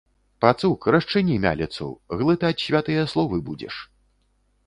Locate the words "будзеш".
3.51-3.75